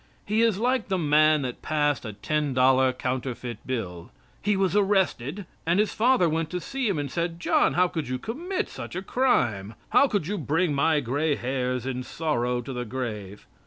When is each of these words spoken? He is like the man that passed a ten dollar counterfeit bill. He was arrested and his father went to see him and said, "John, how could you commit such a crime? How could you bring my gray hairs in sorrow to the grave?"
He 0.25 0.41
is 0.41 0.57
like 0.57 0.87
the 0.87 0.97
man 0.97 1.43
that 1.43 1.61
passed 1.61 2.05
a 2.05 2.13
ten 2.13 2.55
dollar 2.55 2.91
counterfeit 2.91 3.59
bill. 3.67 4.09
He 4.41 4.57
was 4.57 4.75
arrested 4.75 5.45
and 5.63 5.79
his 5.79 5.93
father 5.93 6.27
went 6.27 6.49
to 6.49 6.59
see 6.59 6.87
him 6.87 6.97
and 6.97 7.11
said, 7.11 7.39
"John, 7.39 7.75
how 7.75 7.87
could 7.87 8.07
you 8.07 8.17
commit 8.17 8.67
such 8.67 8.95
a 8.95 9.03
crime? 9.03 9.75
How 9.89 10.07
could 10.07 10.25
you 10.25 10.39
bring 10.39 10.73
my 10.73 11.01
gray 11.01 11.35
hairs 11.35 11.85
in 11.85 12.01
sorrow 12.01 12.61
to 12.61 12.73
the 12.73 12.83
grave?" 12.83 13.45